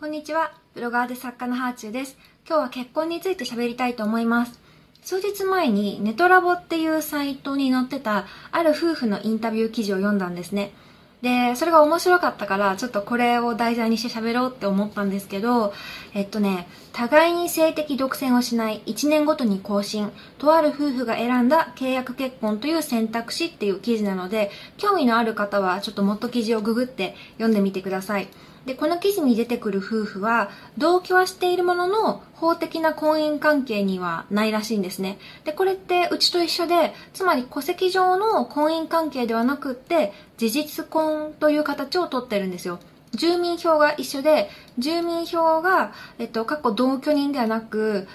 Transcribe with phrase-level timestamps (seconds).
[0.00, 0.52] こんにちは。
[0.74, 2.16] ブロガーで作家のハーチューです。
[2.46, 4.60] 今日は結婚について喋りたいと思います。
[5.02, 10.72] 数日前にネトラボっていうサイトに載ってたある夫婦のインタビュー記事を読んだんですね。
[11.20, 15.74] で、それが面白かったから、ちょっとこれを題材にして喋ろうって思ったんですけど、
[16.14, 28.28] えっとね、互いに性的独占をしない1年ごとに更新、とある夫婦が選んだ契約結婚という選択肢っていう記事なので、興味のある方はちょっともっと記事をググって読んでみてください。
[28.68, 35.18] で、この記事に出てくる夫婦は、同居はしているものの、法的な婚姻関係にはないらしいんですね。
[35.46, 42.78] で、これってうちと一緒で、つまり戸籍上の婚姻関係ではなくって、事実婚という形をとってるんですよ。
[43.12, 48.06] 住民票が一緒で、住民票が、えっと、過去同居人ではなく、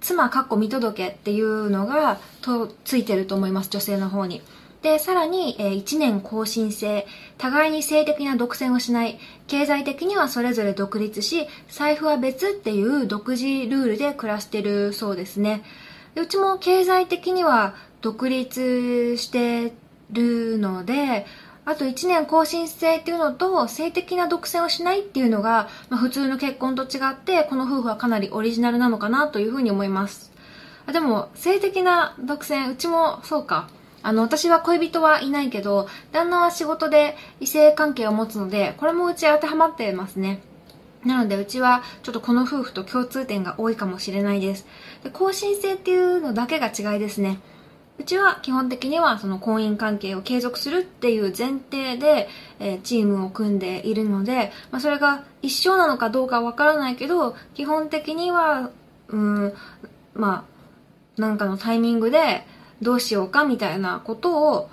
[0.00, 4.42] 妻、過去見届けっていうのが、と、ついてると思います、女性の方に。
[4.82, 7.06] で、さらに、え、1年更新制、
[7.38, 15.62] 互いに性的な独占をしない、経済的にはそれぞれ独立し、財布は別っていう独自ルールで暮らしてるそうですね。
[16.16, 19.72] うちも経済的には独立して
[20.10, 21.26] るので、
[21.64, 30.32] あと1年更新制っていうのと性的な独占をしないっていうのが、まあ、普通の結婚と違ってこの夫婦はかなりオリジナルなのかなというふうに思います。
[30.86, 33.68] あでも性的な独占、うちもそうか。
[34.02, 40.42] あの、私は恋人はいないけど、旦那は仕事で異性関係を持つので、これもうち当てはまってますね。
[41.04, 44.66] なので、うちはちょっとこの夫婦と共通点が多いかもしれないです。
[45.02, 47.40] で、更新性っていうのだけが違いですね。
[47.98, 58.70] うちは基本的にはその婚姻関係を継続するっていう前提で、えー、チームを組んでいるので、まあ、それが一生なのかどうかわからないけど、基本的には、
[59.08, 59.52] うん、
[60.14, 60.46] ま
[61.18, 62.46] あ、なんかのタイミングで、
[62.82, 64.70] どうしようかみたいなことを、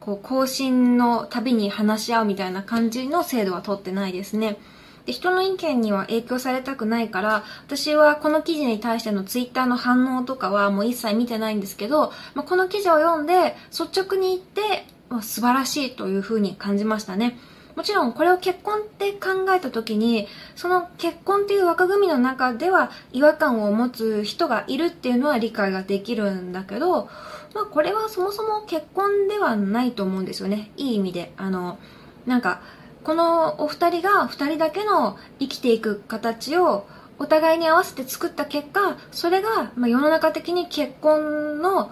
[0.00, 4.58] こう、更新のたびに話し合うみたいな感じの制度は取ってないですね。
[5.06, 17.38] で、人の意見には影響されたくないから、私はこの記事に対してのツイッターの反応とかはもう一切見てないんですけど、まあ、この記事を読んで率直に言って、まあ、素晴らしいというふうに感じましたね。
[17.76, 27.08] もちろんこれを結婚って考えた時に、その結婚っていう枠組みの中では違和感を持つ人がいるっていうのは理解ができるんだけど、
[27.54, 30.72] まあこれはそもそも結婚ではないと思うんですよね。
[30.76, 31.32] いい意味で。
[31.36, 31.78] あの、
[32.26, 32.60] なんか、
[33.04, 36.86] このお二人が二人だけの生きていく形を
[37.18, 41.90] お互いに合わせて作った結果、それが、まあ、世の中的に結婚の、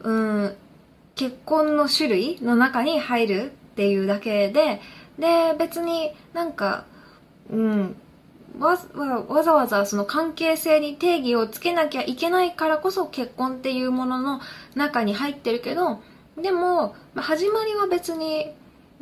[0.00, 0.56] うん、
[1.14, 4.80] 結婚の種類の中に入るっていうだけで、
[5.18, 6.84] で、別になんか、
[7.50, 7.96] うん、
[8.58, 8.78] わ
[9.28, 14.40] わざわざその関係性に定義をつけなきゃいけないからこそ結婚っていうものの
[14.74, 16.00] 中に入ってるけど、
[16.36, 18.52] でも、始まりは別に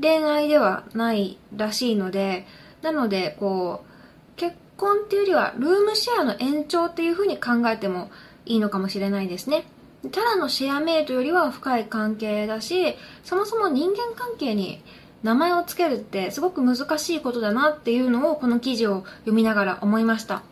[0.00, 2.46] 恋愛ではないらしいので、
[2.82, 8.10] なので、こう、結婚っていうよりはルームシェアの延長っていう風に考えても
[8.46, 9.64] いいのかもしれないですね。
[10.12, 12.94] ただのシェアメイトよりは深い関係だし、
[13.24, 14.82] そもそも人間関係に
[15.22, 20.42] 名前を付けるってすごく難しいことだなっていうのをこの記事を読みながら思いました。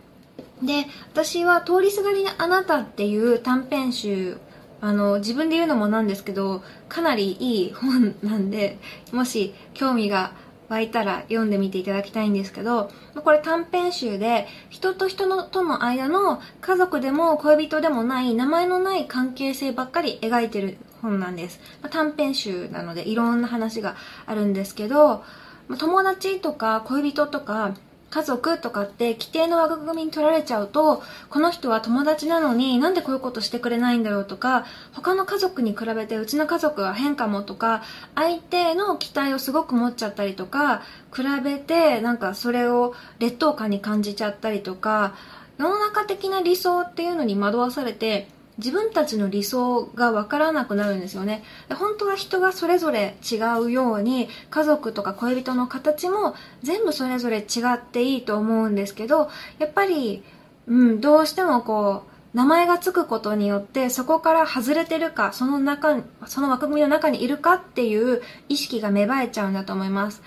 [0.63, 4.39] で、私は通りすがりのあなたっていう短編集、
[4.81, 8.79] あの、自分で言うのもなんですけど、かなりいい本なんで、
[9.13, 10.33] もし興味が
[10.69, 12.91] 湧いたら読んでみていただきたいんですけど、
[13.23, 21.61] これ短編集で人と人のとの間の家族でも恋人でもない名前のない関係性ばっかり描いてる本なんです。
[21.83, 23.97] まあ、短編集なのでいろんな話が
[24.27, 25.25] あるんですけど、
[25.69, 27.75] まあ、友達とか恋人とか
[28.09, 37.83] 家族とかって規定の枠組みに取られちゃうと、この人は友達なのになんでこういうことしてくれないんだろうとか、他の家族に比べてうちの家族は変かもとか、
[38.15, 40.83] 相手の期待をすごく持っちゃったりとか、
[41.15, 45.15] 比べてなんかそれを劣等感に感じちゃったりとか、
[45.59, 51.43] 世の中的な理想っていうのに惑わされて、自分たちの理想がわからなくなるんですよね。
[51.69, 60.23] 本当は人がそれぞれ違うように、家族とか恋人の形も全部それぞれ違っていいと思うんですけど、やっぱり、
[60.67, 70.23] うん、どうしてもこう、名前がつくことによってそこから外れてるか、その中、その枠組みの中にいるかっていう意識が芽生えちゃうんだと思います。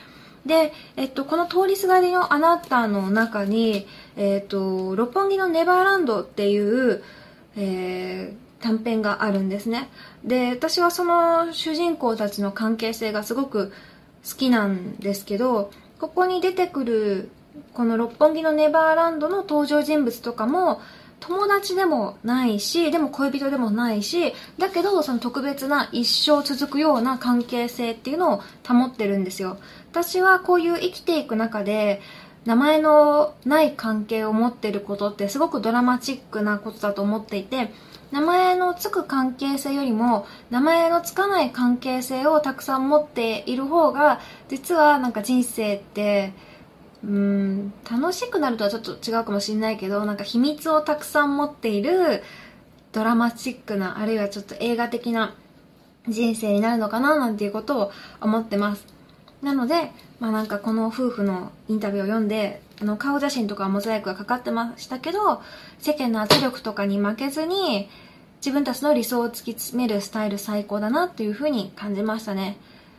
[0.45, 3.85] で、えっと、この通りすがりのあなたの中に、
[4.15, 7.03] えっと、六本木のネバーランドっていう、
[7.55, 9.89] えー、短編があるんですね。
[10.23, 13.71] で、私はその主人公たちの関係性がすごく
[14.27, 17.29] 好きなんですけど、ここに出てくる
[17.73, 20.81] この六本木のネバーランドの登場人物とかも
[21.19, 29.57] 友達でもないし、でも恋人でもないし、だけどその特別な一生続くような関係性っていうのを保ってるんですよ。
[29.91, 32.01] 私はこういう生きていく中で、
[32.45, 37.71] 名前のない関係を持ってることってすごくドラマチックなことだと思っていて、
[38.11, 46.33] 名前のつく関係性よりも名前のつかない関係性をたくさん持っている方が実はなんか人生って
[47.03, 52.23] うん楽しくなるとはちょっと違うかもしれないけどなんか秘密をたくさん持っている
[52.91, 55.35] ドラマチックなあるいはちょっと映画的な
[56.07, 57.91] 人生になるのかななんていうことを
[58.21, 58.98] 思ってます。
[59.41, 65.41] なのでまあなんかこの夫婦のインタビューを読んであの顔写真とかモザイクがかかってましたけど
[65.79, 67.89] 世間の圧力とかに負けずに
[68.37, 72.57] 自分たちの理想を突き詰めるスタイル最高だなっていうふうに感じましたね。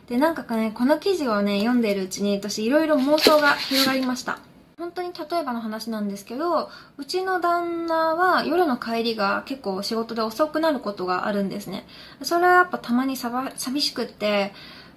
[0.09, 4.39] でなんかねこの記事をね読んでいるうちに私いろいろ妄想が広がりました。
[4.77, 11.87] 本当に例えばの話なんですけどうちの旦那は夜の帰りが結構仕事で遅くなることがあるんですね。
[12.23, 14.53] それはやっぱたまに寂しくって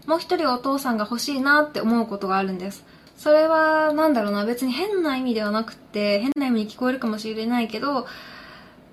[0.08, 2.84] もう一人お父さんが欲しいなって思うことがあるんです。
[3.18, 8.06] それはなんだろうな別に変な意味ではなくて変な意味に聞こえるかもしれないけど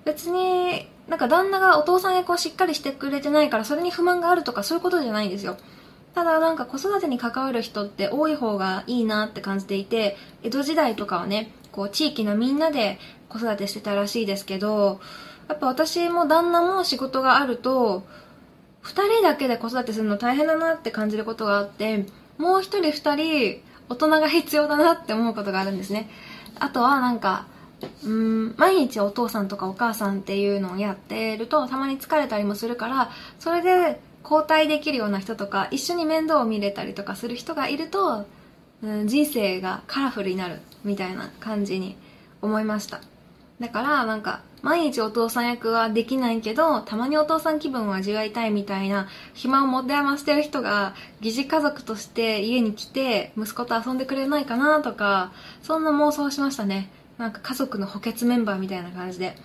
[0.05, 5.57] 別になんか旦那がお父さん役をしっかりしてくれてないからそれに不満があるとかそういうことじゃないんですよ。
[6.13, 12.99] ただなんか子育てに関わる人って多い方がいいなって感じていて江戸時代とかはねこう地域のみんなで
[13.29, 14.99] 子育てしてたらしいですけど
[15.47, 18.03] やっぱ私も旦那も仕事があると
[18.83, 22.05] 2人だけで子育てするの大変だなって感じることがあって
[22.37, 26.09] もう1人2人大人が必要だなって思うことがあるんですね。
[26.59, 27.45] あとはなんか
[28.03, 38.25] うん毎日お父さんとかお母さんっていうのをやってるとたまに疲れたりもするからそれで交代できるような人とか一緒に面倒を見れたりとかする人がいると、
[38.83, 41.97] うん、人生がカラフルになるみたいな感じに
[42.41, 43.01] 思いました。
[43.61, 55.31] だからなんか毎日お父さん役はできないけどたまにお父さん気分を味わいたいみたいな暇を持て余してる人が疑似家族として家に来て息子と遊んでくれないかなとか
[55.61, 56.89] そんな妄想しましたね。
[57.19, 59.35] なんか家族の補欠メンバーみたいな感じで。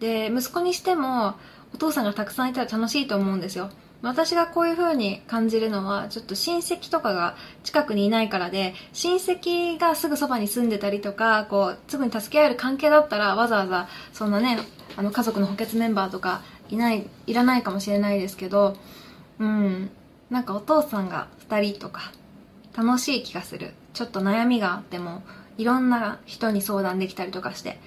[0.00, 1.36] で息子にしても
[1.72, 3.70] お父さんがたくさんいたら楽しいと思うんですよ。
[4.02, 14.58] 私がこういう風に感じるのはちょっと親戚とかが近くにいないからで親戚がすぐそばに住んでたりとかこうすぐに助け合える関係だったらわざわざそんなね
[14.96, 18.76] あの家族の補欠メンバーとかいないいらないかもしれないですけど
[19.38, 19.90] うん
[20.30, 22.12] なんかお父さんが2人とか
[22.76, 23.74] 楽しい気がする。
[23.92, 25.22] ちょっと悩みがあっても
[25.58, 27.78] いろんな人に相談できたりとかして。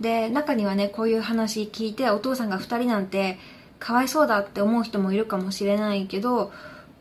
[0.00, 3.38] で中にはねこういう話聞いてお父さんが2人なんて
[3.84, 6.50] かわいそうだって思う人もいるかもしれないけど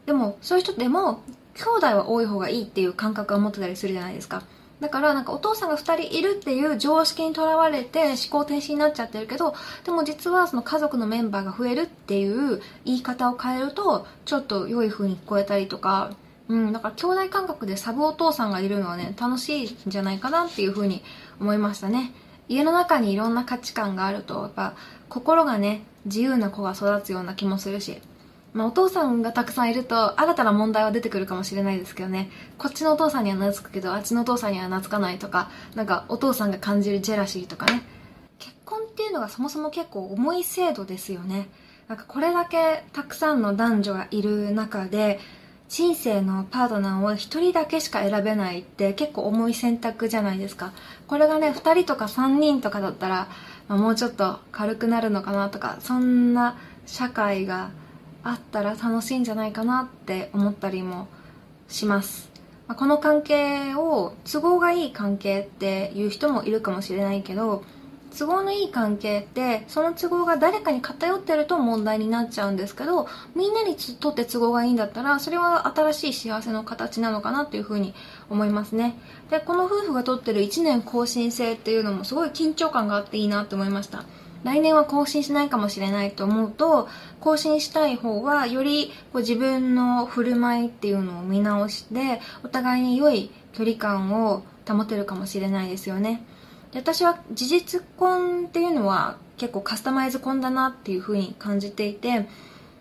[0.06, 4.44] でもそういう人でも兄弟は多い方がいいっていう感覚を持ってたりするじゃないですか。
[4.82, 16.12] だからなんかお父さんが2人いるっていう常識にとらわれて思考停止になっちゃってるけどでも実はその家族のメンバーが増えるっていう言い方を変えるとちょっと良い風に聞こえたりとか。
[16.50, 21.02] うん、だから兄弟感覚でサブお父さんがいるのはね楽しいんじゃないかなっていう風に
[21.40, 22.12] 思いましたね。
[22.50, 24.76] 家の中にいろんな価値観があるとやっぱ
[25.08, 28.02] 心がね自由な子が育つような気もするし、
[28.54, 32.30] まあ、お父さんがたくさんいると新たな問題は出てくるかもしれないですけどね。
[32.58, 37.82] こっちのお父さんには懐くけどあっちのお父さんには懐かないとかなんかお父さんが感じるジェラシーとかね。
[38.40, 41.50] 結婚っていうのがそもそも結構重い制度ですよね。
[41.88, 45.20] なんかこれだけたくさんの男女がいる中で
[45.68, 50.72] 人生のパートナーを1人だけしか選べないって結構重い選択じゃないですか。
[51.08, 53.28] これがね2人とか3人とかだったら
[53.74, 57.72] まあ、もうちょっと軽くなるのかなとかそんな社会が
[58.22, 61.08] あったら楽しいんじゃないかなって思ったりも
[61.68, 62.30] します、
[62.68, 67.64] まあ、この関係を都合がいい関係っていう人もいるかもしれないけど
[68.16, 77.96] 都合のいい関係ってその都合が誰かに偏ってると問題になっちゃうんですけどみんなにとって都合がいいんだったらそれは新しい幸せの形なのかなっていうふうに
[78.34, 78.96] 思いますね。
[79.30, 84.04] でこの夫婦がとってる1年更新制っていうのもすごい緊張感があっていいなって思いました。
[84.44, 86.90] 来年は更新しないかもしれないと思うと
[87.22, 96.26] 更新したい方はよりこう自分の振る舞いっていうのを見直してお互いに良い距離感を保てるかもしれないですよね。
[96.74, 102.28] で私は事実婚っていうのは結構カスタマイズ婚だなっていうふうに感じていて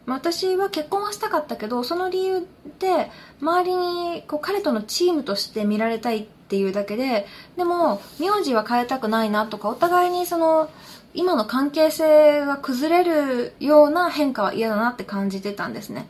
[0.06, 2.46] 私は結婚はしたかったけどその理由
[2.80, 10.68] で周りにこう彼とのチームとして見られたいっていうだけででも名字は変えたくないなとかお互いにその
[11.14, 16.08] 今の関係性が崩れるような変化は嫌だなって感じてたんですね。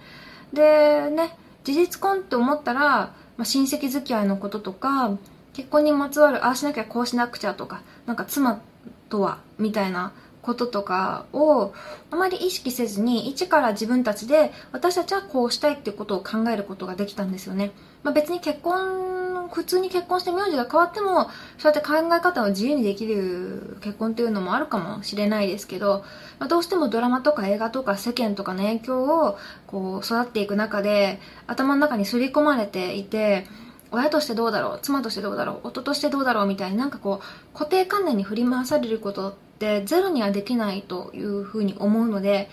[0.53, 5.17] でね事実婚って思ったら、まあ、親戚付き合いのこととか
[5.53, 8.61] 結婚にまつわるああしなきゃこうしなくちゃとかなんか妻
[9.09, 11.73] とはみたいなこととかを
[12.11, 17.71] あまり意識せずに一から自分たちで私たちはこうしたいっていうことを考えることができたんですよね、
[18.03, 26.05] まあ、別に結婚、普通に結婚して名字が変わっても、そうやって考え方を自由にできる結婚っていうのもあるかもしれないですけど、
[26.39, 33.47] まあ、どうしてもドラマとか映画とか世間とかの影響をこう育っていく中で、頭の中に刷り込まれていて、
[33.93, 42.49] 親としてどうだろう妻としてどうだろう夫としてどうだろうみたいになんかこう固定観念に振り回されることってゼロにはできないというふうに思うので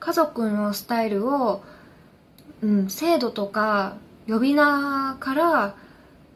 [0.00, 1.62] 家族のスタイルを、
[2.62, 3.96] うん、制度とか
[4.28, 5.74] 呼び名から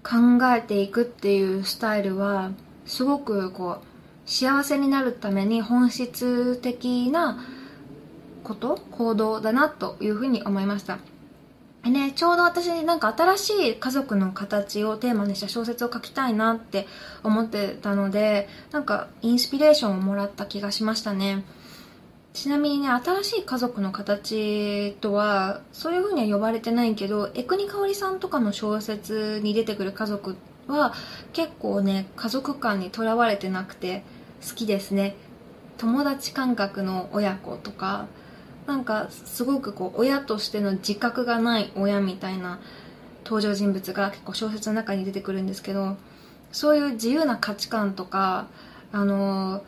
[0.03, 2.53] 考えていくっていうスタイルは
[2.85, 7.39] すごくこう幸せになるために本質的な
[8.45, 10.99] こと行動だなというふうに思いました。
[11.91, 16.87] ね、ちょうど私なんか新しい家族の形をテーマにした小説を書きたいなって
[17.23, 21.45] 思ってたのでなんかインスピレーションをもらった気がしましたね
[22.37, 30.93] ちなみにね、新しい家族の形とは、そういう風には呼ばれてないけど、江国香織さんとかの小説に出てくる家族は、
[31.33, 34.03] 結構ね、家族感にとらわれてなくて、
[34.47, 35.17] 好きですね。
[35.79, 38.07] 友達感覚の親子とか、
[38.67, 42.59] なんか、すごくこう、親としての自覚がない親みたいな
[43.25, 45.97] 登場人物が結構小説の中に出てくるんですけど、
[46.53, 48.47] そういう自由な価値観とか、
[48.93, 49.63] あの、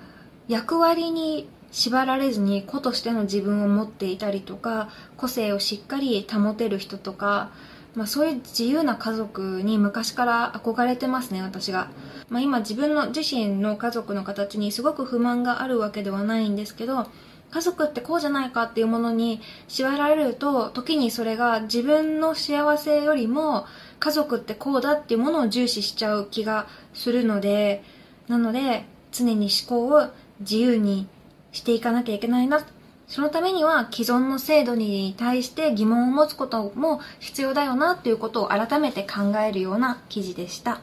[0.49, 7.50] 役割に縛られずに子としての自分を持っていたりとか個性をしっかり保てる人とか、
[7.95, 11.90] まあ、そういう自由な家族に昔から憧れてますね私が、
[12.31, 17.07] まあ、今自分の自身の家族の形にすごく不満があるわけではないんですけど
[17.50, 23.67] 家族ってこうじゃないかっていうものに縛られると時にそれが自分の幸せよりも
[24.00, 27.83] 家族ってこうだっていうものを重視しちゃう気がするので
[28.28, 31.09] なので常に思考を自由に
[31.52, 32.64] していかなきゃいけないな。
[33.07, 40.81] そのためには既存の制度に対して疑問を持つことも必要だよなということを改めて考えるような記事でした。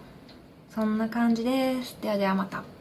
[0.73, 1.95] そんな感じです。
[2.01, 2.74] ではではまた。